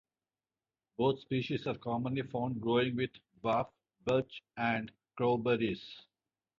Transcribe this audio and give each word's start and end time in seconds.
Both 0.97 1.19
species 1.19 1.67
are 1.67 1.77
commonly 1.77 2.23
found 2.23 2.59
growing 2.59 2.95
with 2.95 3.11
dwarf 3.43 3.69
birch 4.03 4.41
and 4.57 4.91
crowberries. 5.15 5.83